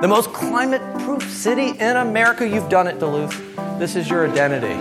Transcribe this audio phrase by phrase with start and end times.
[0.00, 2.48] The most climate proof city in America.
[2.48, 3.36] You've done it, Duluth.
[3.80, 4.74] This is your identity.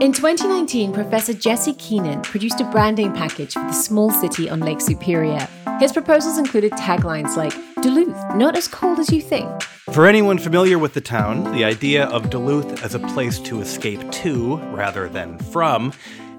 [0.00, 4.80] In 2019, Professor Jesse Keenan produced a branding package for the small city on Lake
[4.80, 5.48] Superior.
[5.80, 7.52] His proposals included taglines like
[7.82, 9.60] Duluth, not as cold as you think.
[9.92, 14.08] For anyone familiar with the town, the idea of Duluth as a place to escape
[14.12, 15.92] to rather than from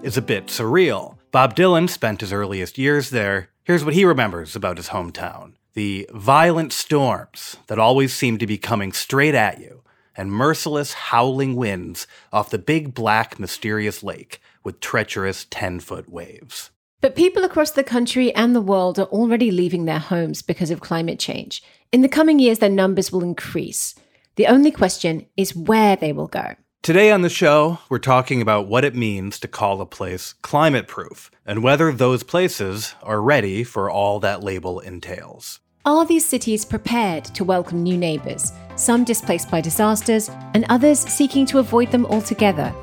[0.04, 1.18] is a bit surreal.
[1.32, 3.50] Bob Dylan spent his earliest years there.
[3.66, 8.58] Here's what he remembers about his hometown the violent storms that always seem to be
[8.58, 9.84] coming straight at you
[10.16, 16.72] and merciless howling winds off the big black mysterious lake with treacherous 10 foot waves.
[17.00, 20.82] But people across the country and the world are already leaving their homes because of
[20.82, 21.64] climate change.
[21.92, 23.96] In the coming years, their numbers will increase.
[24.36, 26.56] The only question is where they will go.
[26.84, 30.88] Today on the show, we're talking about what it means to call a place climate
[30.88, 35.60] proof and whether those places are ready for all that label entails.
[35.86, 41.46] Are these cities prepared to welcome new neighbours, some displaced by disasters, and others seeking
[41.46, 42.74] to avoid them altogether?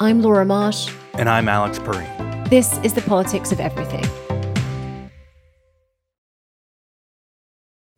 [0.00, 0.92] I'm Laura Marsh.
[1.14, 2.50] And I'm Alex Pareene.
[2.50, 4.04] This is the politics of everything.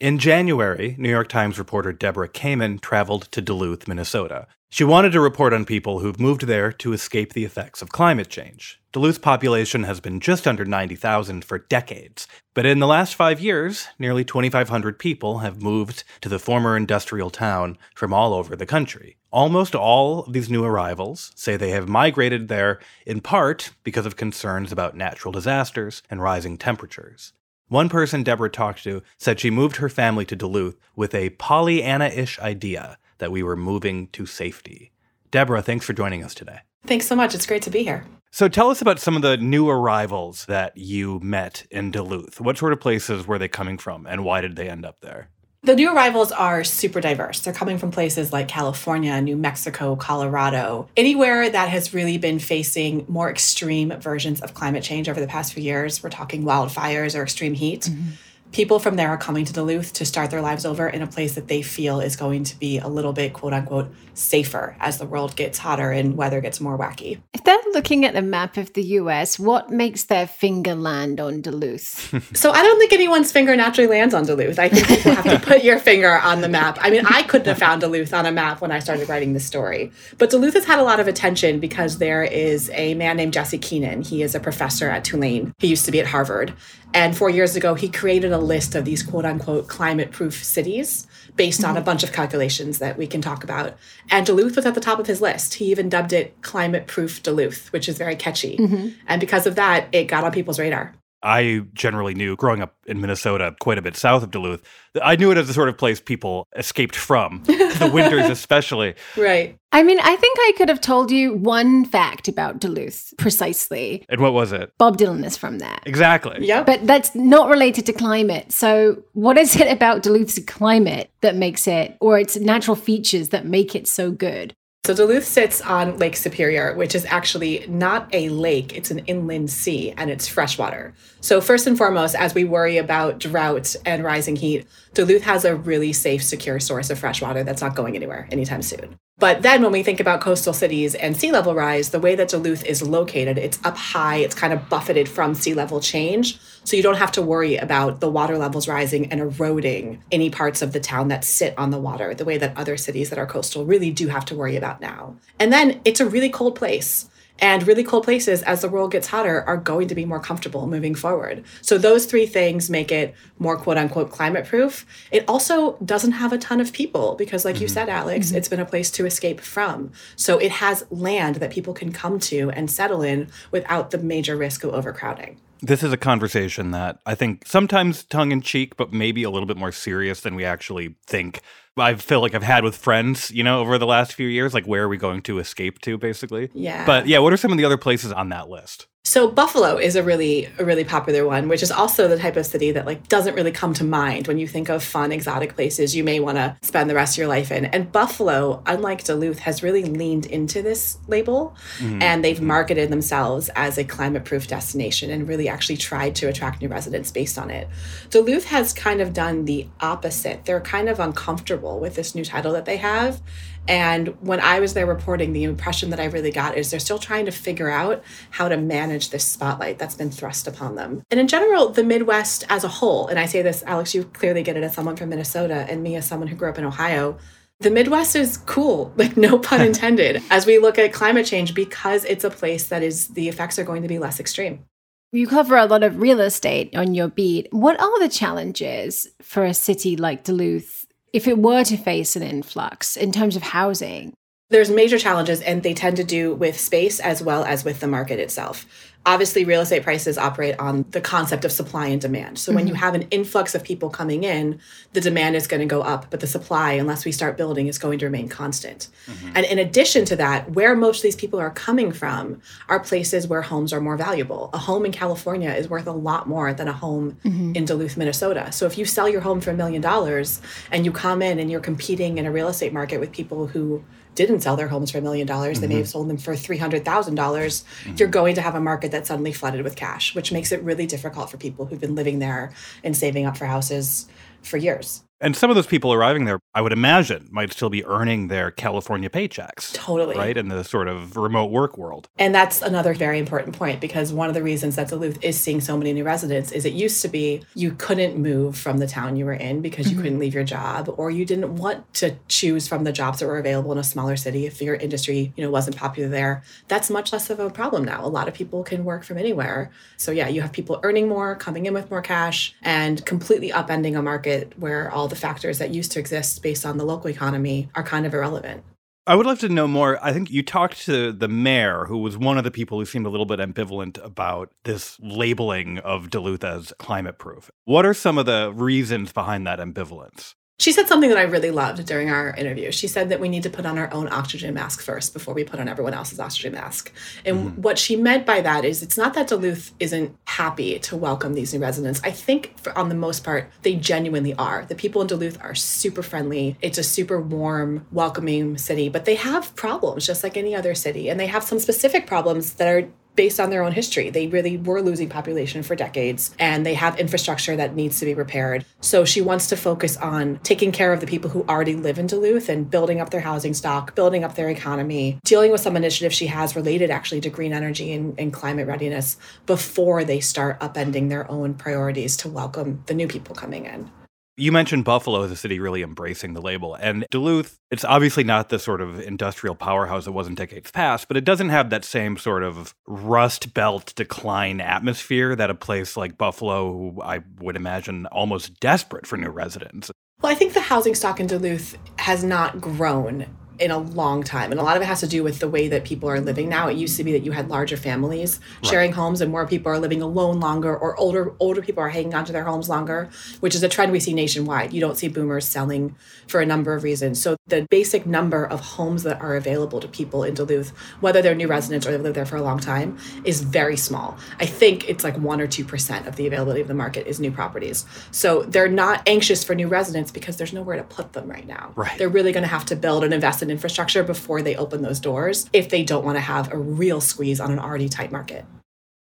[0.00, 4.46] In January, New York Times reporter Debra Kamin traveled to Duluth, Minnesota.
[4.70, 8.28] She wanted to report on people who've moved there to escape the effects of climate
[8.28, 8.80] change.
[8.92, 13.88] Duluth's population has been just under 90,000 for decades, but in the last five years,
[13.98, 19.16] nearly 2,500 people have moved to the former industrial town from all over the country.
[19.32, 24.14] Almost all of these new arrivals say they have migrated there in part because of
[24.14, 27.32] concerns about natural disasters and rising temperatures.
[27.68, 32.06] One person Debra talked to said she moved her family to Duluth with a Pollyanna
[32.06, 34.90] ish idea that we were moving to safety.
[35.30, 36.60] Debra, thanks for joining us today.
[36.86, 37.34] Thanks so much.
[37.34, 38.06] It's great to be here.
[38.30, 42.40] So tell us about some of the new arrivals that you met in Duluth.
[42.40, 45.28] What sort of places were they coming from and why did they end up there?
[45.64, 47.40] The new arrivals are super diverse.
[47.40, 53.04] They're coming from places like California, New Mexico, Colorado, anywhere that has really been facing
[53.08, 56.02] more extreme versions of climate change over the past few years.
[56.02, 57.82] We're talking wildfires or extreme heat.
[57.82, 58.10] Mm-hmm
[58.52, 61.34] people from there are coming to Duluth to start their lives over in a place
[61.34, 65.06] that they feel is going to be a little bit, quote unquote, safer as the
[65.06, 67.20] world gets hotter and weather gets more wacky.
[67.34, 71.40] If they're looking at the map of the US, what makes their finger land on
[71.40, 72.14] Duluth?
[72.36, 74.58] so I don't think anyone's finger naturally lands on Duluth.
[74.58, 76.78] I think you have to put your finger on the map.
[76.80, 79.44] I mean, I couldn't have found Duluth on a map when I started writing this
[79.44, 79.92] story.
[80.16, 83.58] But Duluth has had a lot of attention because there is a man named Jesse
[83.58, 84.02] Keenan.
[84.02, 85.54] He is a professor at Tulane.
[85.58, 86.54] He used to be at Harvard.
[86.94, 91.06] And four years ago, he created a list of these quote unquote climate proof cities
[91.36, 91.84] based on a mm-hmm.
[91.84, 93.76] bunch of calculations that we can talk about.
[94.10, 95.54] And Duluth was at the top of his list.
[95.54, 98.56] He even dubbed it climate proof Duluth, which is very catchy.
[98.56, 98.88] Mm-hmm.
[99.06, 100.94] And because of that, it got on people's radar.
[101.22, 104.62] I generally knew growing up in Minnesota, quite a bit south of Duluth,
[105.02, 108.94] I knew it as the sort of place people escaped from, the winters especially.
[109.16, 109.58] Right.
[109.70, 114.04] I mean, I think I could have told you one fact about Duluth precisely.
[114.08, 114.72] And what was it?
[114.78, 115.78] Bob Dylan is from there.
[115.84, 116.46] Exactly.
[116.46, 116.62] Yeah.
[116.62, 118.50] But that's not related to climate.
[118.50, 123.44] So, what is it about Duluth's climate that makes it, or its natural features that
[123.44, 124.54] make it so good?
[124.84, 129.50] So Duluth sits on Lake Superior, which is actually not a lake, it's an inland
[129.50, 130.94] sea and it's freshwater.
[131.20, 135.56] So, first and foremost, as we worry about drought and rising heat, Duluth has a
[135.56, 138.96] really safe, secure source of fresh water that's not going anywhere anytime soon.
[139.18, 142.28] But then when we think about coastal cities and sea level rise, the way that
[142.28, 146.38] Duluth is located, it's up high, it's kind of buffeted from sea level change.
[146.62, 150.62] So you don't have to worry about the water levels rising and eroding any parts
[150.62, 153.26] of the town that sit on the water, the way that other cities that are
[153.26, 155.16] coastal really do have to worry about now.
[155.40, 157.10] And then it's a really cold place.
[157.40, 160.66] And really cold places, as the world gets hotter, are going to be more comfortable
[160.66, 161.44] moving forward.
[161.62, 164.84] So, those three things make it more quote unquote climate proof.
[165.10, 167.62] It also doesn't have a ton of people because, like mm-hmm.
[167.62, 168.36] you said, Alex, mm-hmm.
[168.36, 169.92] it's been a place to escape from.
[170.16, 174.36] So, it has land that people can come to and settle in without the major
[174.36, 175.40] risk of overcrowding.
[175.60, 179.46] This is a conversation that I think sometimes tongue in cheek, but maybe a little
[179.46, 181.40] bit more serious than we actually think.
[181.80, 184.54] I feel like I've had with friends, you know, over the last few years.
[184.54, 186.50] Like, where are we going to escape to, basically?
[186.54, 186.84] Yeah.
[186.86, 188.86] But yeah, what are some of the other places on that list?
[189.04, 192.44] So Buffalo is a really a really popular one, which is also the type of
[192.44, 195.96] city that like doesn't really come to mind when you think of fun exotic places
[195.96, 197.64] you may want to spend the rest of your life in.
[197.64, 202.02] And Buffalo, unlike Duluth, has really leaned into this label mm-hmm.
[202.02, 206.60] and they've marketed themselves as a climate proof destination and really actually tried to attract
[206.60, 207.66] new residents based on it.
[208.10, 210.44] Duluth has kind of done the opposite.
[210.44, 213.22] They're kind of uncomfortable with this new title that they have
[213.68, 216.98] And when I was there reporting, the impression that I really got is they're still
[216.98, 221.02] trying to figure out how to manage this spotlight that's been thrust upon them.
[221.10, 224.42] And in general, the Midwest as a whole, and I say this, Alex, you clearly
[224.42, 227.18] get it as someone from Minnesota, and me as someone who grew up in Ohio.
[227.60, 232.06] The Midwest is cool, like no pun intended, as we look at climate change because
[232.06, 234.64] it's a place that is the effects are going to be less extreme.
[235.10, 237.48] You cover a lot of real estate on your beat.
[237.50, 240.77] What are the challenges for a city like Duluth
[241.12, 244.12] if it were to face an influx in terms of housing?
[244.50, 247.86] There's major challenges, and they tend to do with space as well as with the
[247.86, 252.38] market itself obviously real estate prices operate on the concept of supply and demand.
[252.38, 252.56] So mm-hmm.
[252.56, 252.82] when you mm-hmm.
[252.82, 254.60] have an influx of people coming in,
[254.92, 257.78] the demand is going to go up, but the supply, unless we start building, is
[257.78, 258.88] going to remain constant.
[259.06, 259.32] Mm-hmm.
[259.34, 263.26] And in addition to that, where most of these people are coming from are places
[263.26, 264.50] where homes are more valuable.
[264.52, 267.52] A home in California is worth a lot more than a home mm-hmm.
[267.54, 268.52] in Duluth, Minnesota.
[268.52, 271.50] So if you sell your home for a million dollars and you come in and
[271.50, 273.82] you're competing in a real estate market with people who
[274.26, 275.80] didn't sell their homes for a million dollars, they may mm-hmm.
[275.80, 277.94] have sold them for $300,000, dollars mm-hmm.
[277.96, 280.86] you're going to have a market that's suddenly flooded with cash, which makes it really
[280.86, 284.08] difficult for people who've been living there and saving up for houses
[284.42, 285.04] for years.
[285.20, 288.52] And some of those people arriving there, I would imagine, might still be earning their
[288.52, 289.74] California paychecks.
[289.74, 290.16] Totally.
[290.16, 290.36] Right?
[290.36, 292.08] In the sort of remote work world.
[292.18, 295.60] And that's another very important point because one of the reasons that Duluth is seeing
[295.60, 299.16] so many new residents is it used to be you couldn't move from the town
[299.16, 300.02] you were in because you mm-hmm.
[300.02, 303.38] couldn't leave your job or you didn't want to choose from the jobs that were
[303.38, 306.42] available in a smaller city if your industry, you know, wasn't popular there.
[306.68, 308.04] That's much less of a problem now.
[308.04, 309.72] A lot of people can work from anywhere.
[309.96, 313.98] So yeah, you have people earning more, coming in with more cash and completely upending
[313.98, 317.68] a market where all the factors that used to exist based on the local economy
[317.74, 318.64] are kind of irrelevant.
[319.08, 319.98] I would love to know more.
[320.04, 323.06] I think you talked to the mayor, who was one of the people who seemed
[323.06, 327.50] a little bit ambivalent about this labeling of Duluth as climate proof.
[327.64, 330.34] What are some of the reasons behind that ambivalence?
[330.60, 332.72] She said something that I really loved during our interview.
[332.72, 335.44] She said that we need to put on our own oxygen mask first before we
[335.44, 336.92] put on everyone else's oxygen mask.
[337.24, 337.62] And mm-hmm.
[337.62, 341.54] what she meant by that is it's not that Duluth isn't happy to welcome these
[341.54, 342.00] new residents.
[342.02, 344.64] I think for, on the most part, they genuinely are.
[344.64, 346.56] The people in Duluth are super friendly.
[346.60, 351.08] It's a super warm, welcoming city, but they have problems just like any other city.
[351.08, 354.10] And they have some specific problems that are based on their own history.
[354.10, 358.14] They really were losing population for decades and they have infrastructure that needs to be
[358.14, 358.64] repaired.
[358.80, 362.06] So she wants to focus on taking care of the people who already live in
[362.06, 366.14] Duluth and building up their housing stock, building up their economy, dealing with some initiatives
[366.14, 369.16] she has related actually to green energy and, and climate readiness
[369.46, 373.90] before they start upending their own priorities to welcome the new people coming in.
[374.38, 376.76] You mentioned Buffalo as a city really embracing the label.
[376.76, 381.08] And Duluth, it's obviously not the sort of industrial powerhouse it was in decades past,
[381.08, 385.96] but it doesn't have that same sort of rust belt decline atmosphere that a place
[385.96, 389.90] like Buffalo, I would imagine, almost desperate for new residents.
[390.22, 393.26] Well, I think the housing stock in Duluth has not grown
[393.58, 394.50] in a long time.
[394.50, 396.48] And a lot of it has to do with the way that people are living
[396.48, 396.68] now.
[396.68, 398.70] It used to be that you had larger families right.
[398.70, 402.14] sharing homes and more people are living alone longer or older older people are hanging
[402.14, 403.08] on to their homes longer,
[403.40, 404.72] which is a trend we see nationwide.
[404.72, 405.94] You don't see boomers selling
[406.26, 407.20] for a number of reasons.
[407.20, 410.70] So the basic number of homes that are available to people in Duluth,
[411.00, 414.16] whether they're new residents or they've lived there for a long time, is very small.
[414.38, 417.30] I think it's like 1 or 2% of the availability of the market is new
[417.30, 417.86] properties.
[418.10, 421.72] So they're not anxious for new residents because there's nowhere to put them right now.
[421.74, 421.96] Right.
[421.98, 425.00] They're really going to have to build and invest in infrastructure before they open those
[425.00, 428.44] doors if they don't want to have a real squeeze on an already tight market.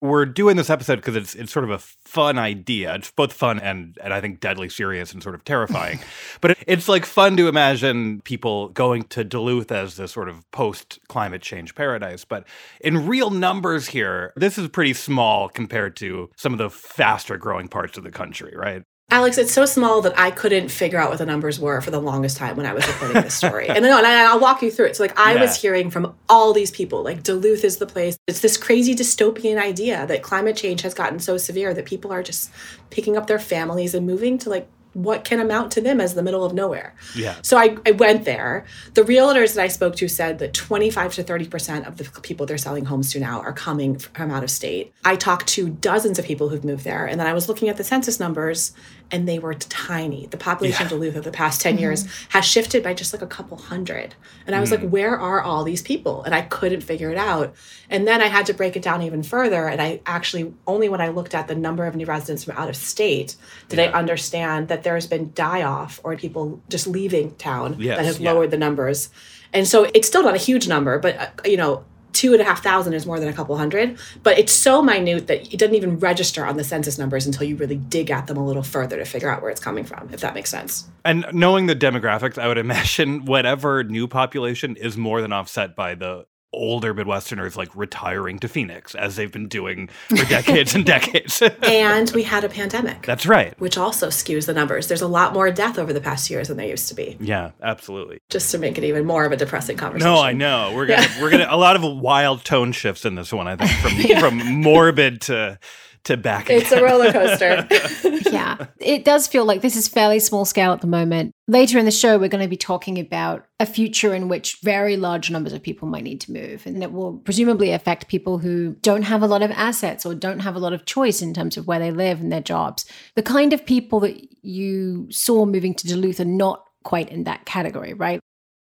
[0.00, 2.92] We're doing this episode because it's it's sort of a fun idea.
[2.96, 6.00] It's both fun and and I think deadly serious and sort of terrifying.
[6.40, 10.50] but it, it's like fun to imagine people going to Duluth as this sort of
[10.50, 12.24] post climate change paradise.
[12.24, 12.48] But
[12.80, 17.68] in real numbers here, this is pretty small compared to some of the faster growing
[17.68, 18.82] parts of the country, right?
[19.12, 22.00] Alex, it's so small that I couldn't figure out what the numbers were for the
[22.00, 23.68] longest time when I was reporting this story.
[23.68, 24.96] and then and I'll walk you through it.
[24.96, 25.42] So, like, I yeah.
[25.42, 28.16] was hearing from all these people, like, Duluth is the place.
[28.26, 32.22] It's this crazy dystopian idea that climate change has gotten so severe that people are
[32.22, 32.50] just
[32.88, 36.22] picking up their families and moving to like what can amount to them as the
[36.22, 36.94] middle of nowhere.
[37.14, 37.36] Yeah.
[37.42, 38.64] So I, I went there.
[38.94, 42.58] The realtors that I spoke to said that 25 to 30% of the people they're
[42.58, 44.92] selling homes to now are coming from out of state.
[45.04, 47.06] I talked to dozens of people who've moved there.
[47.06, 48.72] And then I was looking at the census numbers
[49.12, 50.26] and they were tiny.
[50.26, 50.86] The population yeah.
[50.86, 51.82] of Duluth over the past 10 mm-hmm.
[51.82, 54.14] years has shifted by just like a couple hundred.
[54.46, 54.80] And I was mm.
[54.80, 56.22] like, where are all these people?
[56.22, 57.54] And I couldn't figure it out.
[57.90, 59.68] And then I had to break it down even further.
[59.68, 62.70] And I actually, only when I looked at the number of new residents from out
[62.70, 63.36] of state
[63.68, 63.90] did yeah.
[63.90, 68.18] I understand that there's been die off or people just leaving town yes, that has
[68.18, 68.32] yeah.
[68.32, 69.10] lowered the numbers.
[69.52, 72.44] And so it's still not a huge number, but uh, you know, two and a
[72.44, 75.74] half thousand is more than a couple hundred, but it's so minute that it doesn't
[75.74, 78.96] even register on the census numbers until you really dig at them a little further
[78.96, 80.88] to figure out where it's coming from, if that makes sense.
[81.04, 85.94] And knowing the demographics, I would imagine whatever new population is more than offset by
[85.94, 91.42] the older Midwesterners like retiring to Phoenix as they've been doing for decades and decades.
[91.62, 93.02] and we had a pandemic.
[93.06, 93.58] That's right.
[93.60, 94.88] Which also skews the numbers.
[94.88, 97.16] There's a lot more death over the past years than there used to be.
[97.20, 98.20] Yeah, absolutely.
[98.30, 100.12] Just to make it even more of a depressing conversation.
[100.12, 100.72] No, I know.
[100.74, 101.22] We're gonna yeah.
[101.22, 104.20] we're gonna a lot of wild tone shifts in this one, I think, from yeah.
[104.20, 105.58] from morbid to
[106.04, 106.50] to back.
[106.50, 107.66] It's a roller coaster.
[108.30, 111.32] yeah, it does feel like this is fairly small scale at the moment.
[111.46, 114.96] Later in the show, we're going to be talking about a future in which very
[114.96, 118.74] large numbers of people might need to move, and it will presumably affect people who
[118.82, 121.56] don't have a lot of assets or don't have a lot of choice in terms
[121.56, 122.84] of where they live and their jobs.
[123.14, 127.44] The kind of people that you saw moving to Duluth are not quite in that
[127.44, 128.20] category, right?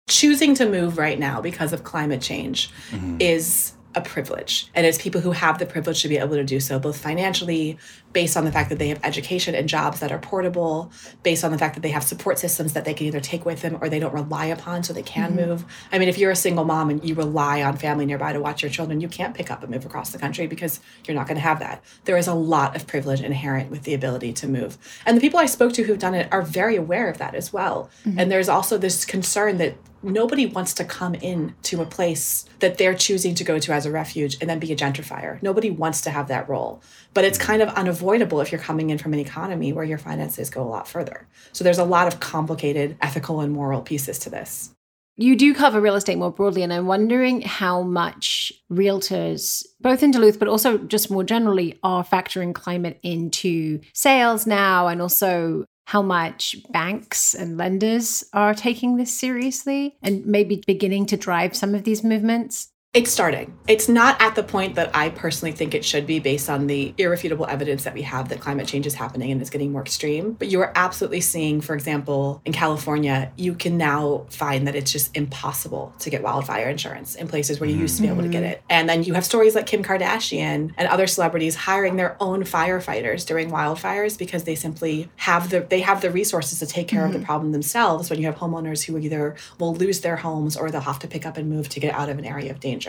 [0.07, 3.17] Choosing to move right now because of climate change mm-hmm.
[3.19, 4.69] is a privilege.
[4.73, 7.77] And it's people who have the privilege to be able to do so, both financially,
[8.13, 10.91] based on the fact that they have education and jobs that are portable,
[11.23, 13.61] based on the fact that they have support systems that they can either take with
[13.61, 15.49] them or they don't rely upon so they can mm-hmm.
[15.49, 15.65] move.
[15.91, 18.61] I mean, if you're a single mom and you rely on family nearby to watch
[18.61, 21.37] your children, you can't pick up and move across the country because you're not going
[21.37, 21.83] to have that.
[22.05, 24.77] There is a lot of privilege inherent with the ability to move.
[25.05, 27.51] And the people I spoke to who've done it are very aware of that as
[27.51, 27.89] well.
[28.05, 28.19] Mm-hmm.
[28.19, 32.77] And there's also this concern that nobody wants to come in to a place that
[32.77, 35.41] they're choosing to go to as a refuge and then be a gentrifier.
[35.41, 36.81] Nobody wants to have that role.
[37.13, 40.49] But it's kind of unavoidable if you're coming in from an economy where your finances
[40.49, 41.27] go a lot further.
[41.51, 44.71] So there's a lot of complicated ethical and moral pieces to this.
[45.15, 50.09] You do cover real estate more broadly, and I'm wondering how much realtors, both in
[50.09, 56.01] Duluth, but also just more generally, are factoring climate into sales now and also how
[56.01, 61.83] much banks and lenders are taking this seriously and maybe beginning to drive some of
[61.83, 62.69] these movements?
[62.93, 63.57] It's starting.
[63.67, 66.93] It's not at the point that I personally think it should be based on the
[66.99, 70.33] irrefutable evidence that we have that climate change is happening and is getting more extreme.
[70.33, 74.91] But you are absolutely seeing, for example, in California, you can now find that it's
[74.91, 78.29] just impossible to get wildfire insurance in places where you used to be able to
[78.29, 78.51] get mm-hmm.
[78.51, 78.63] it.
[78.69, 83.25] And then you have stories like Kim Kardashian and other celebrities hiring their own firefighters
[83.25, 87.07] during wildfires because they simply have the they have the resources to take care mm-hmm.
[87.07, 87.25] of the mm-hmm.
[87.25, 90.99] problem themselves when you have homeowners who either will lose their homes or they'll have
[90.99, 92.82] to pick up and move to get out of an area of danger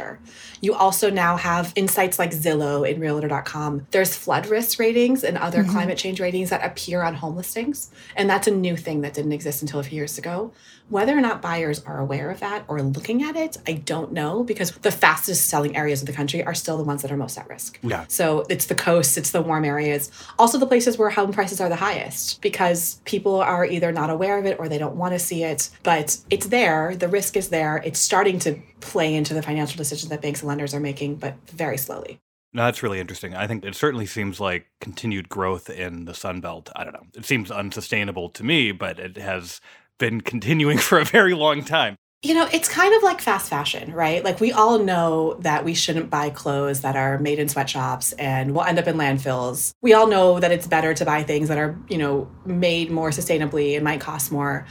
[0.61, 3.87] You also now have insights like Zillow and Realtor.com.
[3.91, 5.73] There's flood risk ratings and other mm-hmm.
[5.73, 7.91] climate change ratings that appear on home listings.
[8.17, 10.53] And that's a new thing that didn't exist until a few years ago.
[10.91, 14.45] Whether or not buyers are aware of that or looking at it, I don't know
[14.45, 17.39] because the fastest selling areas of the country are still the ones that are most
[17.39, 17.79] at risk.
[17.83, 18.05] Yeah.
[18.09, 21.71] So it's the coasts, it's the warm areas, also the places where home prices are
[21.71, 25.19] the highest because people are either not aware of it or they don't want to
[25.19, 25.71] see it.
[25.83, 27.83] But it's there, the risk is there.
[27.85, 31.35] It's starting to play into the financial decisions that banks and lenders are making, but
[31.51, 32.21] very slowly.
[32.53, 33.35] No, that's really interesting.
[33.35, 36.71] I think it certainly seems like continued growth in the Sun Belt.
[36.77, 37.07] I don't know.
[37.17, 39.61] It seems unsustainable to me, but it has
[39.99, 41.97] been continuing for a very long time.
[42.23, 44.25] You know, it's kind of like fast fashion, right?
[44.25, 48.55] Like we all know that we shouldn't buy clothes that are made in sweatshops and
[48.55, 49.73] will end up in landfills.
[49.83, 53.11] We all know that it's better to buy things that are, you know, made more
[53.11, 54.65] sustainably and might cost more.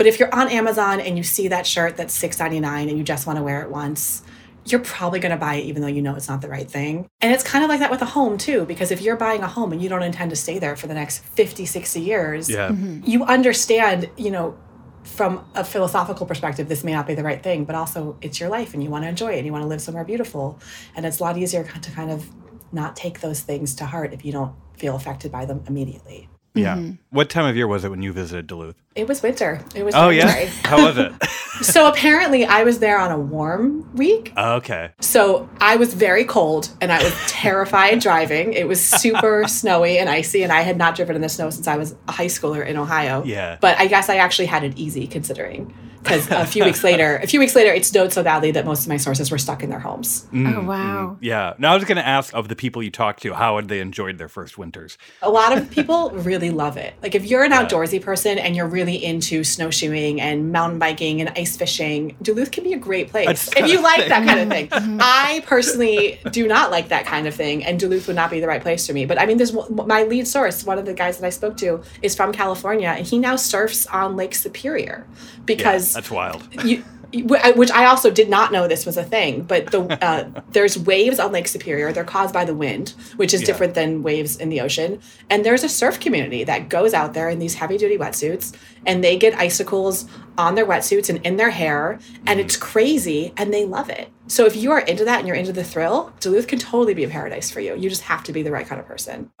[0.00, 3.26] But if you're on Amazon and you see that shirt that's $6.99 and you just
[3.26, 4.22] want to wear it once,
[4.64, 7.06] you're probably going to buy it even though you know it's not the right thing.
[7.20, 9.46] And it's kind of like that with a home too, because if you're buying a
[9.46, 12.70] home and you don't intend to stay there for the next 50, 60 years, yeah.
[12.70, 13.00] Mm-hmm.
[13.04, 14.58] you understand, you know,
[15.02, 18.48] from a philosophical perspective, this may not be the right thing, but also it's your
[18.48, 20.58] life and you want to enjoy it and you want to live somewhere beautiful.
[20.96, 22.26] And it's a lot easier to kind of
[22.72, 26.30] not take those things to heart if you don't feel affected by them immediately.
[26.54, 26.76] Yeah.
[26.76, 26.92] Mm-hmm.
[27.10, 28.76] What time of year was it when you visited Duluth?
[28.96, 29.64] It was winter.
[29.74, 29.94] It was.
[29.94, 30.46] Oh yeah.
[30.64, 31.12] How was it?
[31.62, 34.32] so apparently, I was there on a warm week.
[34.36, 34.90] Okay.
[35.00, 38.52] So I was very cold, and I was terrified driving.
[38.52, 41.68] It was super snowy and icy, and I had not driven in the snow since
[41.68, 43.22] I was a high schooler in Ohio.
[43.24, 43.58] Yeah.
[43.60, 47.26] But I guess I actually had it easy considering because a few weeks later, a
[47.26, 49.70] few weeks later, it snowed so badly that most of my sources were stuck in
[49.70, 50.26] their homes.
[50.32, 51.10] Mm, oh wow!
[51.10, 51.54] Mm, yeah.
[51.58, 53.80] Now I was going to ask of the people you talked to, how had they
[53.80, 54.96] enjoyed their first winters?
[55.22, 56.94] A lot of people really love it.
[57.02, 57.64] Like if you're an yeah.
[57.64, 62.64] outdoorsy person and you're really into snowshoeing and mountain biking and ice fishing, Duluth can
[62.64, 64.68] be a great place if you like that kind of thing.
[65.00, 68.48] I personally do not like that kind of thing, and Duluth would not be the
[68.48, 69.04] right place for me.
[69.04, 70.64] But I mean, there's my lead source.
[70.64, 73.86] One of the guys that I spoke to is from California, and he now surfs
[73.86, 75.06] on Lake Superior
[75.44, 75.84] because.
[75.84, 76.42] Yeah that's wild.
[76.64, 80.78] You, which I also did not know this was a thing, but the uh, there's
[80.78, 81.92] waves on Lake Superior.
[81.92, 83.46] They're caused by the wind, which is yeah.
[83.46, 85.00] different than waves in the ocean.
[85.28, 88.56] And there's a surf community that goes out there in these heavy duty wetsuits,
[88.86, 90.06] and they get icicles
[90.38, 94.10] on their wetsuits and in their hair, and it's crazy, and they love it.
[94.26, 97.04] So if you are into that and you're into the thrill, Duluth can totally be
[97.04, 97.74] a paradise for you.
[97.74, 99.30] You just have to be the right kind of person.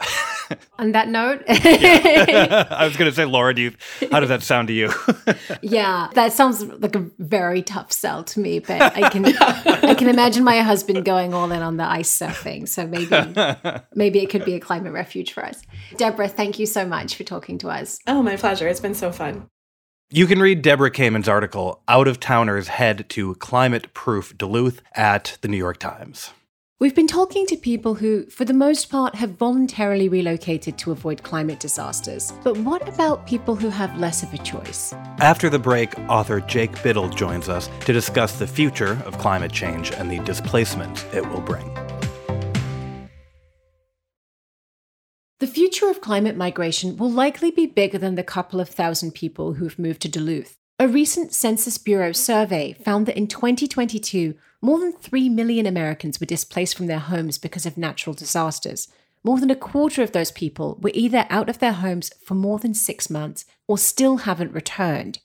[0.78, 3.72] On that note, I was going to say, Laura, do you,
[4.10, 4.92] how does that sound to you?
[5.62, 10.08] yeah, that sounds like a very tough sell to me, but I can I can
[10.08, 12.68] imagine my husband going all in on the ice surfing.
[12.68, 15.62] So maybe maybe it could be a climate refuge for us.
[15.96, 17.98] Debra, thank you so much for talking to us.
[18.06, 18.68] Oh, my pleasure.
[18.68, 19.48] It's been so fun.
[20.12, 25.38] You can read Debra Kamin's article, Out of Towners Head to Climate Proof Duluth, at
[25.40, 26.32] the New York Times.
[26.80, 31.22] We've been talking to people who, for the most part, have voluntarily relocated to avoid
[31.22, 32.32] climate disasters.
[32.42, 34.94] But what about people who have less of a choice?
[35.18, 39.92] After the break, author Jake Bittle joins us to discuss the future of climate change
[39.92, 41.68] and the displacement it will bring.
[45.40, 49.52] The future of climate migration will likely be bigger than the couple of thousand people
[49.52, 50.56] who've moved to Duluth.
[50.78, 56.26] A recent Census Bureau survey found that in 2022, more than 3 million Americans were
[56.26, 58.88] displaced from their homes because of natural disasters.
[59.22, 62.58] More than a quarter of those people were either out of their homes for more
[62.58, 65.20] than six months or still haven't returned.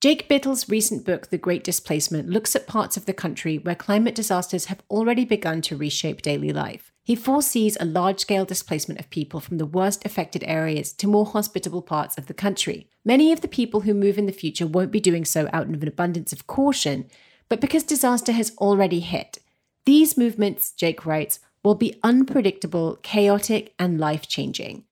[0.00, 4.14] Jake Bittle's recent book, The Great Displacement, looks at parts of the country where climate
[4.14, 6.92] disasters have already begun to reshape daily life.
[7.02, 11.26] He foresees a large scale displacement of people from the worst affected areas to more
[11.26, 12.88] hospitable parts of the country.
[13.04, 15.82] Many of the people who move in the future won't be doing so out of
[15.82, 17.10] an abundance of caution,
[17.48, 19.38] but because disaster has already hit.
[19.84, 24.84] These movements, Jake writes, will be unpredictable, chaotic, and life changing.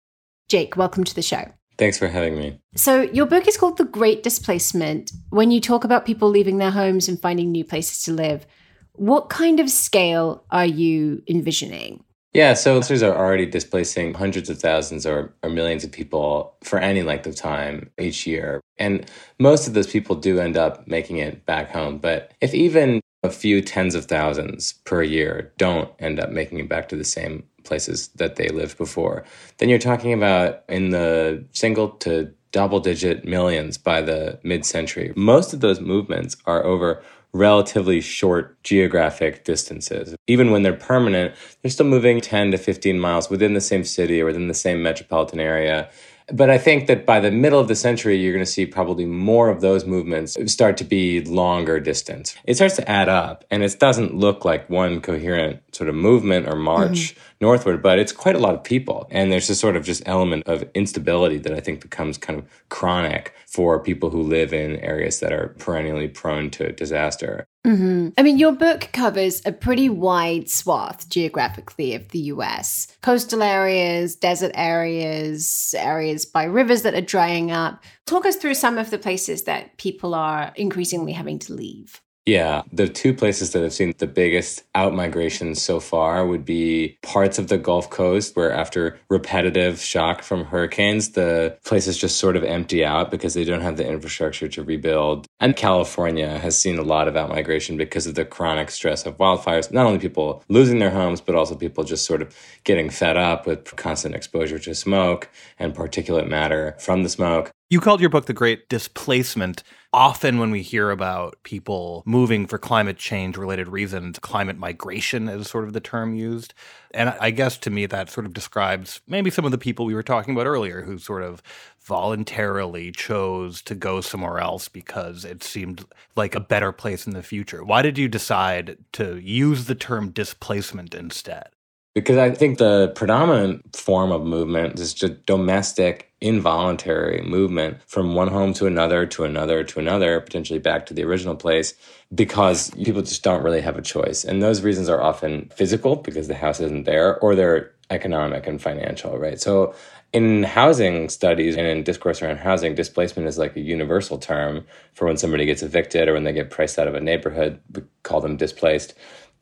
[0.48, 1.52] Jake, welcome to the show.
[1.78, 2.58] Thanks for having me.
[2.74, 5.12] So, your book is called The Great Displacement.
[5.28, 8.46] When you talk about people leaving their homes and finding new places to live,
[8.94, 12.02] what kind of scale are you envisioning?
[12.36, 16.78] Yeah, so investors are already displacing hundreds of thousands or, or millions of people for
[16.78, 18.60] any length of time each year.
[18.76, 21.96] And most of those people do end up making it back home.
[21.96, 26.68] But if even a few tens of thousands per year don't end up making it
[26.68, 29.24] back to the same places that they lived before,
[29.56, 35.12] then you're talking about in the single to double digit millions by the mid century.
[35.16, 37.02] Most of those movements are over
[37.36, 40.16] relatively short geographic distances.
[40.26, 44.20] Even when they're permanent, they're still moving 10 to 15 miles within the same city
[44.20, 45.90] or within the same metropolitan area.
[46.32, 49.06] But I think that by the middle of the century, you're going to see probably
[49.06, 52.36] more of those movements start to be longer distance.
[52.44, 56.48] It starts to add up, and it doesn't look like one coherent sort of movement
[56.48, 57.20] or march mm-hmm.
[57.40, 59.06] northward, but it's quite a lot of people.
[59.10, 62.46] And there's this sort of just element of instability that I think becomes kind of
[62.70, 67.46] chronic for people who live in areas that are perennially prone to disaster.
[67.66, 68.10] Mm-hmm.
[68.16, 74.14] I mean, your book covers a pretty wide swath geographically of the US coastal areas,
[74.14, 77.82] desert areas, areas by rivers that are drying up.
[78.06, 82.00] Talk us through some of the places that people are increasingly having to leave.
[82.26, 87.38] Yeah, the two places that have seen the biggest outmigration so far would be parts
[87.38, 92.42] of the Gulf Coast, where after repetitive shock from hurricanes, the places just sort of
[92.42, 95.28] empty out because they don't have the infrastructure to rebuild.
[95.38, 99.70] And California has seen a lot of outmigration because of the chronic stress of wildfires.
[99.70, 103.46] Not only people losing their homes, but also people just sort of getting fed up
[103.46, 107.52] with constant exposure to smoke and particulate matter from the smoke.
[107.68, 109.64] You called your book The Great Displacement.
[109.92, 115.50] Often, when we hear about people moving for climate change related reasons, climate migration is
[115.50, 116.54] sort of the term used.
[116.94, 119.94] And I guess to me, that sort of describes maybe some of the people we
[119.94, 121.42] were talking about earlier who sort of
[121.80, 127.22] voluntarily chose to go somewhere else because it seemed like a better place in the
[127.24, 127.64] future.
[127.64, 131.48] Why did you decide to use the term displacement instead?
[131.96, 138.28] Because I think the predominant form of movement is just domestic, involuntary movement from one
[138.28, 141.72] home to another, to another, to another, potentially back to the original place,
[142.14, 144.24] because people just don't really have a choice.
[144.24, 148.60] And those reasons are often physical, because the house isn't there, or they're economic and
[148.60, 149.40] financial, right?
[149.40, 149.74] So
[150.12, 155.06] in housing studies and in discourse around housing, displacement is like a universal term for
[155.06, 157.58] when somebody gets evicted or when they get priced out of a neighborhood.
[157.72, 158.92] We call them displaced.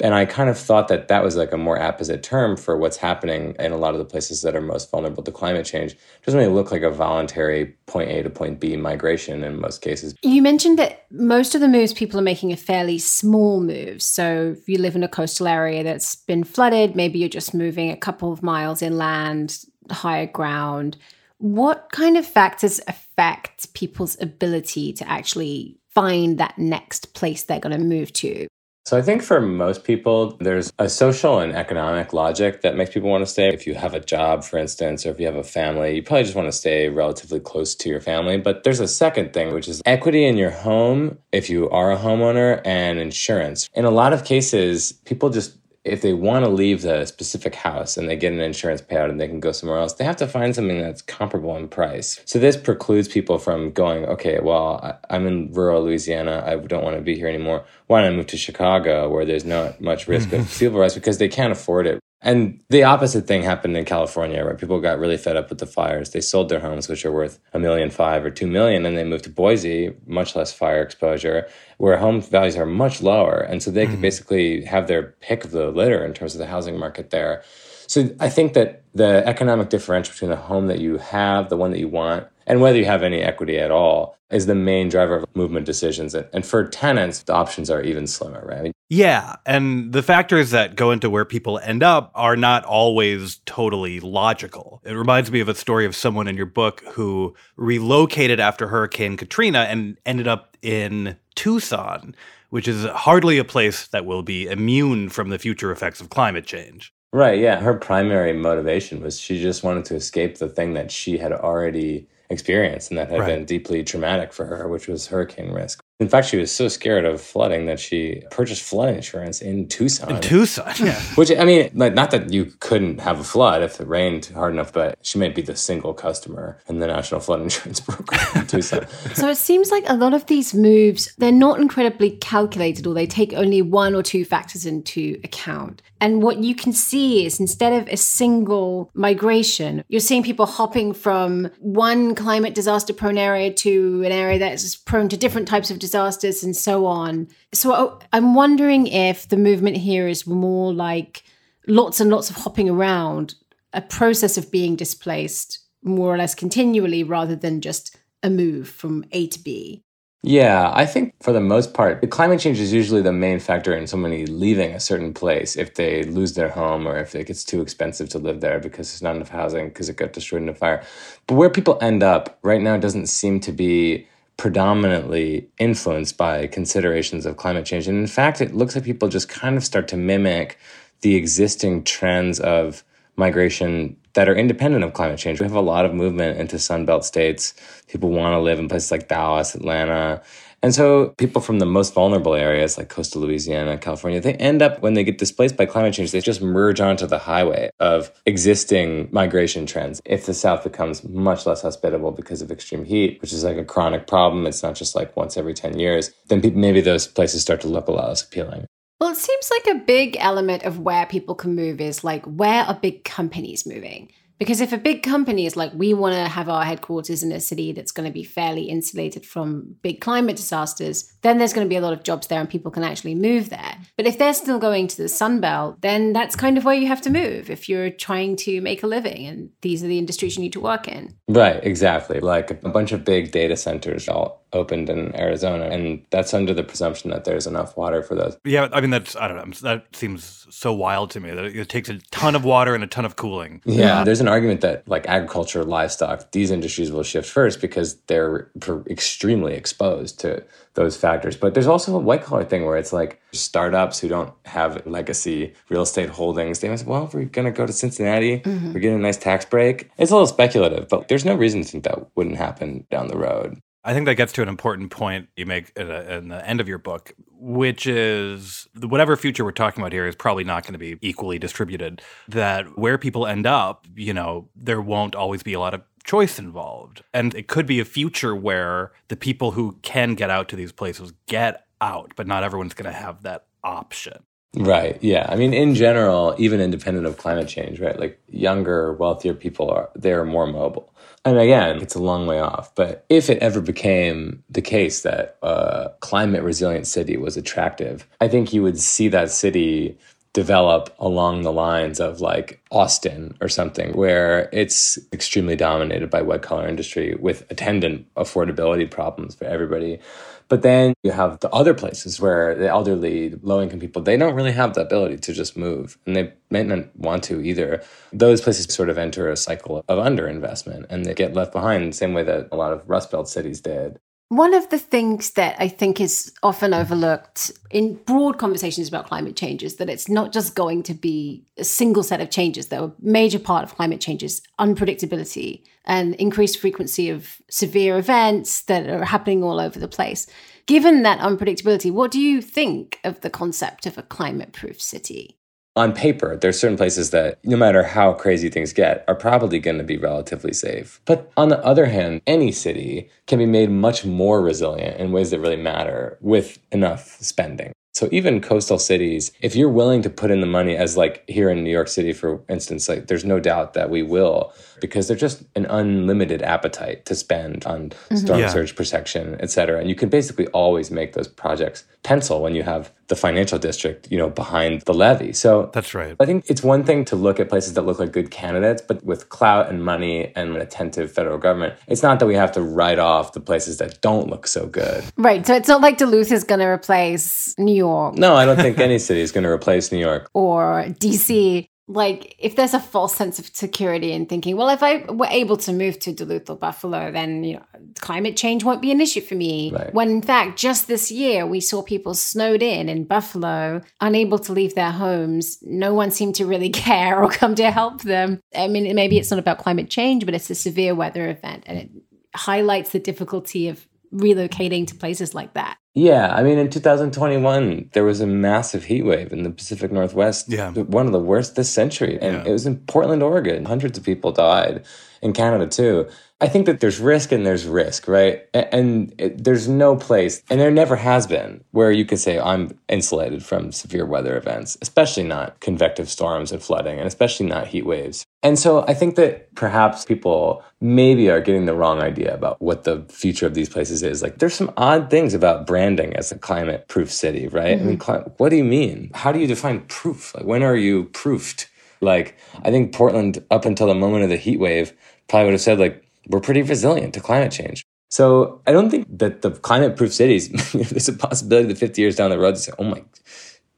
[0.01, 2.97] And I kind of thought that that was like a more apposite term for what's
[2.97, 5.93] happening in a lot of the places that are most vulnerable to climate change.
[5.93, 9.83] It doesn't really look like a voluntary point A to point B migration in most
[9.83, 10.15] cases.
[10.23, 14.05] You mentioned that most of the moves people are making are fairly small moves.
[14.05, 17.91] So if you live in a coastal area that's been flooded, maybe you're just moving
[17.91, 19.59] a couple of miles inland,
[19.91, 20.97] higher ground.
[21.39, 27.77] What kind of factors affect people's ability to actually find that next place they're going
[27.77, 28.49] to move to.
[28.87, 33.09] So I think for most people, there's a social and economic logic that makes people
[33.09, 33.49] want to stay.
[33.49, 36.25] If you have a job, for instance, or if you have a family, you probably
[36.25, 38.37] just want to stay relatively close to your family.
[38.37, 41.97] But there's a second thing, which is equity in your home, if you are a
[41.97, 43.71] homeowner, and insurance.
[43.73, 47.97] In a lot of cases, people just if they want to leave the specific house
[47.97, 50.27] and they get an insurance payout and they can go somewhere else, they have to
[50.27, 52.21] find something that's comparable in price.
[52.25, 56.43] So this precludes people from going, okay, well, I'm in rural Louisiana.
[56.47, 57.65] I don't want to be here anymore.
[57.87, 61.19] Why don't I move to Chicago where there's not much risk of civil rights because
[61.19, 62.01] they can't afford it.
[62.25, 65.67] And the opposite thing happened in California, where people got really fed up with the
[65.67, 66.11] fires.
[66.11, 69.05] They sold their homes, which are worth a million five or two million, and they
[69.05, 73.41] moved to Boise, much less fire exposure, where home values are much lower.
[73.41, 73.93] And so they mm-hmm.
[73.93, 77.43] could basically have their pick of the litter in terms of the housing market there.
[77.87, 81.71] So I think that the economic differential between the home that you have, the one
[81.73, 85.17] that you want, and whether you have any equity at all is the main driver
[85.17, 86.15] of movement decisions.
[86.15, 88.73] And for tenants, the options are even slimmer, right?
[88.89, 89.37] Yeah.
[89.47, 94.83] And the factors that go into where people end up are not always totally logical.
[94.85, 99.17] It reminds me of a story of someone in your book who relocated after Hurricane
[99.17, 102.15] Katrina and ended up in Tucson,
[102.51, 106.47] which is hardly a place that will be immune from the future effects of climate
[106.47, 106.94] change.
[107.15, 107.39] Right.
[107.39, 107.61] Yeah.
[107.61, 112.09] Her primary motivation was she just wanted to escape the thing that she had already
[112.29, 113.27] experienced and that had right.
[113.29, 115.84] been deeply traumatic for her, which was hurricane risk.
[116.01, 120.17] In fact, she was so scared of flooding that she purchased flood insurance in Tucson.
[120.17, 121.01] In Tucson, yeah.
[121.15, 124.53] Which I mean, like, not that you couldn't have a flood if it rained hard
[124.55, 128.47] enough, but she might be the single customer in the National Flood Insurance Program in
[128.49, 128.89] Tucson.
[129.15, 133.07] so it seems like a lot of these moves they're not incredibly calculated, or they
[133.07, 135.81] take only one or two factors into account.
[136.01, 140.93] And what you can see is instead of a single migration, you're seeing people hopping
[140.93, 145.71] from one climate disaster prone area to an area that is prone to different types
[145.71, 147.29] of disasters and so on.
[147.53, 151.23] So oh, I'm wondering if the movement here is more like
[151.67, 153.35] lots and lots of hopping around,
[153.73, 159.05] a process of being displaced more or less continually rather than just a move from
[159.13, 159.83] A to B.
[160.27, 163.77] Yeah, I think for the most part, the climate change is usually the main factor
[163.77, 167.45] in somebody leaving a certain place if they lose their home or if it gets
[167.45, 170.49] too expensive to live there because there's not enough housing because it got destroyed in
[170.49, 170.83] a fire.
[171.27, 177.25] But where people end up right now doesn't seem to be predominantly influenced by considerations
[177.27, 177.87] of climate change.
[177.87, 180.59] And in fact, it looks like people just kind of start to mimic
[181.03, 182.83] the existing trends of
[183.17, 185.41] migration that are independent of climate change.
[185.41, 187.55] We have a lot of movement into Sunbelt states.
[187.89, 190.23] People want to live in places like Dallas, Atlanta,
[190.65, 194.81] and so people from the most vulnerable areas like coastal Louisiana, California, they end up
[194.81, 199.11] when they get displaced by climate change, they just merge onto the highway of existing
[199.13, 200.01] migration trends.
[200.07, 203.65] If the South becomes much less hospitable because of extreme heat, which is like a
[203.65, 207.61] chronic problem, it's not just like once every 10 years, then maybe those places start
[207.61, 208.65] to look a lot less appealing.
[209.01, 212.65] Well, it seems like a big element of where people can move is like where
[212.65, 214.11] are big companies moving?
[214.39, 217.41] Because if a big company is like, we want to have our headquarters in a
[217.41, 221.69] city that's going to be fairly insulated from big climate disasters, then there's going to
[221.69, 223.77] be a lot of jobs there and people can actually move there.
[223.97, 226.89] But if they're still going to the Sun Belt, then that's kind of where you
[226.89, 229.27] have to move if you're trying to make a living.
[229.27, 231.15] And these are the industries you need to work in.
[231.29, 232.21] Right, exactly.
[232.21, 236.63] Like a bunch of big data centers all opened in Arizona, and that's under the
[236.63, 238.37] presumption that there's enough water for those.
[238.45, 239.55] Yeah, I mean that's I don't know.
[239.63, 242.87] That seems so wild to me that it takes a ton of water and a
[242.87, 243.63] ton of cooling.
[243.65, 248.51] Yeah, there's an argument that like agriculture, livestock, these industries will shift first because they're
[248.89, 251.37] extremely exposed to those factors.
[251.37, 255.55] But there's also a white collar thing where it's like startups who don't have legacy
[255.69, 256.59] real estate holdings.
[256.59, 258.41] They might say, well, if we're going to go to Cincinnati.
[258.41, 258.73] Mm-hmm.
[258.73, 259.91] We're getting a nice tax break.
[259.99, 263.17] It's a little speculative, but there's no reason to think that wouldn't happen down the
[263.17, 263.61] road.
[263.87, 266.69] I think that gets to an important point you make uh, in, the end of
[266.69, 270.79] your book, which is whatever future we're talking about here is probably not going to
[270.79, 272.01] be equally distributed.
[272.29, 276.39] That where people end up, you know, there won't always be a lot of choice
[276.39, 277.03] involved.
[277.13, 280.73] And it could be a future where the people who can get out to these
[280.73, 284.23] places get out, but not everyone's going to have that option.
[284.57, 284.99] Right.
[285.03, 285.27] Yeah.
[285.29, 287.99] I mean, in general, even independent of climate change, right?
[287.99, 290.93] Like younger, wealthier people are, they're more mobile.
[291.25, 292.75] And again, it's a long way off.
[292.75, 298.29] But if it ever became the case that a climate resilient city was attractive, I
[298.29, 299.99] think you would see that city
[300.35, 306.43] develop along the lines of like Austin or something, where it's extremely dominated by white
[306.43, 310.01] collar industry with attendant affordability problems for everybody.
[310.49, 314.35] But then you have the other places where the elderly, low income people, they don't
[314.35, 317.83] really have the ability to just move and they may not want to either.
[318.13, 321.97] Those places sort of enter a cycle of underinvestment and they get left behind the
[321.97, 323.99] same way that a lot of Rust Belt cities did.
[324.35, 326.81] One of the things that I think is often hmm.
[326.81, 331.45] overlooked in broad conversations about climate change is that it's not just going to be
[331.57, 332.67] a single set of changes.
[332.67, 338.63] Though a major part of climate change is unpredictability and increased frequency of severe events
[338.63, 340.27] that are happening all over the place.
[340.67, 345.39] Given that unpredictability, what do you think of the concept of a climate proof city?
[345.77, 349.79] On paper, there's certain places that, no matter how crazy things get, are probably going
[349.79, 351.01] to be relatively safe.
[351.05, 355.31] But on the other hand, any city can be made much more resilient in ways
[355.31, 357.73] that really matter with enough spending.
[357.93, 361.49] So even coastal cities, if you're willing to put in the money as like here
[361.49, 365.21] in New York City, for instance, like there's no doubt that we will because there's
[365.21, 368.17] just an unlimited appetite to spend on mm-hmm.
[368.17, 368.49] storm yeah.
[368.49, 369.81] surge protection, et cetera.
[369.81, 374.11] And you can basically always make those projects pencil when you have the financial district,
[374.11, 375.33] you know, behind the levee.
[375.33, 376.17] So that's right.
[376.19, 379.05] I think it's one thing to look at places that look like good candidates, but
[379.05, 382.63] with clout and money and an attentive federal government, it's not that we have to
[382.63, 385.05] write off the places that don't look so good.
[385.17, 385.47] Right.
[385.47, 388.17] So it's not like Duluth is going to replace New York.
[388.17, 392.35] No, I don't think any city is going to replace New York or DC like
[392.39, 395.73] if there's a false sense of security in thinking, well, if I were able to
[395.73, 397.65] move to Duluth or Buffalo, then you know
[398.01, 399.71] climate change won't be an issue for me.
[399.71, 399.93] Right.
[399.93, 404.53] When in fact, just this year we saw people snowed in in Buffalo, unable to
[404.53, 405.59] leave their homes.
[405.63, 408.41] No one seemed to really care or come to help them.
[408.55, 411.79] I mean, maybe it's not about climate change, but it's a severe weather event, and
[411.79, 411.91] it
[412.35, 415.79] highlights the difficulty of relocating to places like that.
[415.95, 420.49] Yeah, I mean, in 2021, there was a massive heat wave in the Pacific Northwest.
[420.49, 420.73] Yeah.
[420.73, 422.19] One of the worst this century.
[422.21, 422.45] And yeah.
[422.47, 423.65] it was in Portland, Oregon.
[423.65, 424.85] Hundreds of people died.
[425.23, 426.09] In Canada, too.
[426.41, 428.45] I think that there's risk and there's risk, right?
[428.53, 432.77] And it, there's no place, and there never has been, where you could say, I'm
[432.89, 437.87] insulated from severe weather events, especially not convective storms and flooding, and especially not heat
[437.87, 438.27] waves.
[438.43, 442.85] And so I think that perhaps people maybe are getting the wrong idea about what
[442.85, 444.21] the future of these places is.
[444.21, 447.79] Like, there's some odd things about branding as a climate proof city, right?
[447.79, 447.85] Mm-hmm.
[447.85, 448.31] I mean, mm-hmm.
[448.37, 449.13] what do you mean?
[449.15, 450.35] How do you define proof?
[450.35, 451.71] Like, when are you proofed?
[452.01, 454.93] Like, I think Portland, up until the moment of the heat wave,
[455.29, 457.85] probably would have said, like, we're pretty resilient to climate change.
[458.11, 462.17] So I don't think that the climate proof cities, there's a possibility that 50 years
[462.17, 463.03] down the road to say, oh my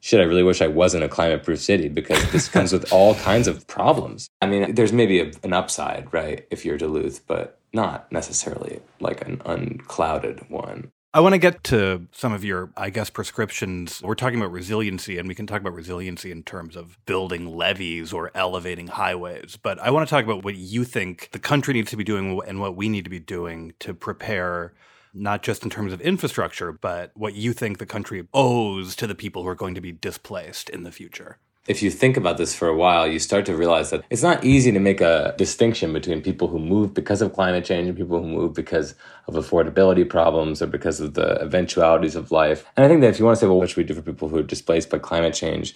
[0.00, 3.14] shit, I really wish I wasn't a climate proof city because this comes with all
[3.16, 4.30] kinds of problems.
[4.40, 9.26] I mean, there's maybe a, an upside, right, if you're Duluth, but not necessarily like
[9.26, 10.92] an unclouded one.
[11.16, 14.02] I want to get to some of your, I guess, prescriptions.
[14.02, 18.12] We're talking about resiliency, and we can talk about resiliency in terms of building levees
[18.12, 19.56] or elevating highways.
[19.56, 22.38] But I want to talk about what you think the country needs to be doing
[22.46, 24.74] and what we need to be doing to prepare
[25.14, 29.14] not just in terms of infrastructure, but what you think the country owes to the
[29.14, 32.54] people who are going to be displaced in the future if you think about this
[32.54, 35.92] for a while, you start to realize that it's not easy to make a distinction
[35.92, 38.94] between people who move because of climate change and people who move because
[39.26, 42.64] of affordability problems or because of the eventualities of life.
[42.76, 44.02] And I think that if you want to say, well, what should we do for
[44.02, 45.74] people who are displaced by climate change?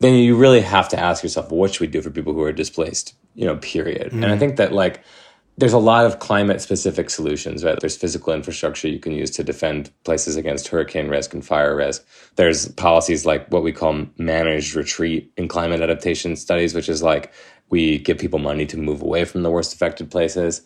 [0.00, 2.42] Then you really have to ask yourself, well, what should we do for people who
[2.42, 4.08] are displaced, you know, period.
[4.12, 4.24] Mm-hmm.
[4.24, 5.02] And I think that like
[5.58, 7.78] there's a lot of climate specific solutions, right?
[7.80, 12.06] There's physical infrastructure you can use to defend places against hurricane risk and fire risk.
[12.36, 17.32] There's policies like what we call managed retreat in climate adaptation studies, which is like
[17.70, 20.62] we give people money to move away from the worst affected places.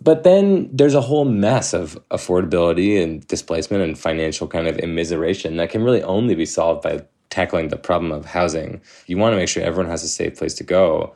[0.00, 5.58] But then there's a whole mess of affordability and displacement and financial kind of immiseration
[5.58, 8.80] that can really only be solved by tackling the problem of housing.
[9.06, 11.14] You want to make sure everyone has a safe place to go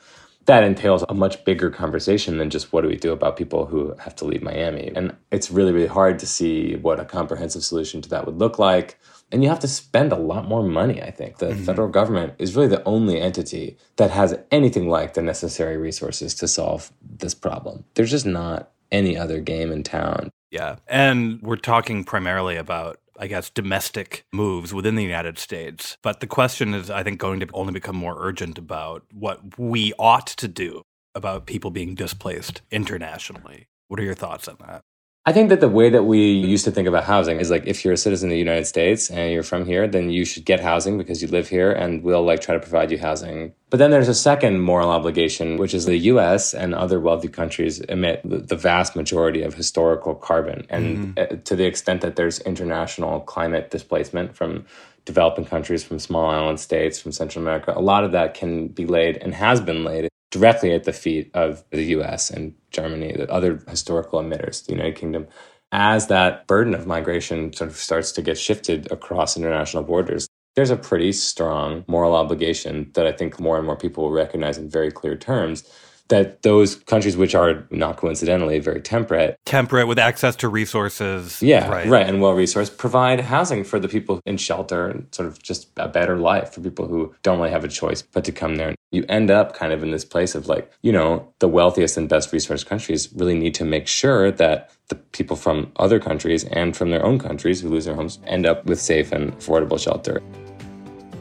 [0.48, 3.94] that entails a much bigger conversation than just what do we do about people who
[3.98, 4.90] have to leave Miami.
[4.96, 8.58] And it's really, really hard to see what a comprehensive solution to that would look
[8.58, 8.98] like.
[9.30, 11.36] And you have to spend a lot more money, I think.
[11.36, 11.64] The mm-hmm.
[11.64, 16.48] federal government is really the only entity that has anything like the necessary resources to
[16.48, 17.84] solve this problem.
[17.92, 20.30] There's just not any other game in town.
[20.50, 20.76] Yeah.
[20.88, 25.96] And we're talking primarily about I guess, domestic moves within the United States.
[26.02, 29.92] But the question is, I think, going to only become more urgent about what we
[29.98, 30.82] ought to do
[31.16, 33.66] about people being displaced internationally.
[33.88, 34.82] What are your thoughts on that?
[35.28, 37.84] I think that the way that we used to think about housing is like if
[37.84, 40.58] you're a citizen of the United States and you're from here, then you should get
[40.58, 43.52] housing because you live here and we'll like try to provide you housing.
[43.68, 47.78] But then there's a second moral obligation, which is the US and other wealthy countries
[47.78, 50.66] emit the vast majority of historical carbon.
[50.70, 51.42] And mm-hmm.
[51.42, 54.64] to the extent that there's international climate displacement from
[55.04, 58.86] developing countries, from small island states, from Central America, a lot of that can be
[58.86, 63.30] laid and has been laid directly at the feet of the US and Germany, the
[63.30, 65.26] other historical emitters, the United Kingdom,
[65.72, 70.28] as that burden of migration sort of starts to get shifted across international borders.
[70.56, 74.58] There's a pretty strong moral obligation that I think more and more people will recognize
[74.58, 75.64] in very clear terms
[76.08, 81.68] that those countries, which are not coincidentally very temperate, temperate with access to resources, yeah,
[81.68, 85.42] right, right and well resourced, provide housing for the people in shelter and sort of
[85.42, 88.56] just a better life for people who don't really have a choice but to come
[88.56, 88.74] there.
[88.90, 92.08] You end up kind of in this place of like, you know, the wealthiest and
[92.08, 96.74] best resourced countries really need to make sure that the people from other countries and
[96.76, 100.22] from their own countries who lose their homes end up with safe and affordable shelter.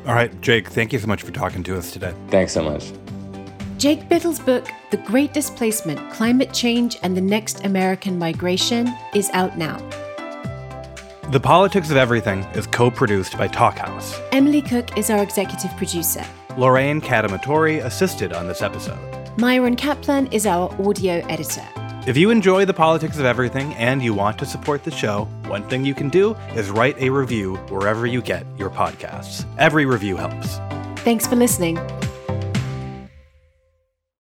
[0.06, 2.14] All right, Jake, thank you so much for talking to us today.
[2.30, 2.94] Thanks so much.
[3.78, 9.56] Jake Bittle's book, The Great Displacement Climate Change and the Next American Migration, is out
[9.56, 9.78] now.
[11.30, 14.20] The Politics of Everything is co produced by Talkhouse.
[14.32, 16.26] Emily Cook is our executive producer.
[16.58, 18.98] Lorraine Cadamatori assisted on this episode.
[19.38, 21.64] Myron Kaplan is our audio editor.
[22.08, 25.68] If you enjoy the politics of everything and you want to support the show, one
[25.70, 29.46] thing you can do is write a review wherever you get your podcasts.
[29.60, 30.58] Every review helps.
[31.04, 31.78] Thanks for listening.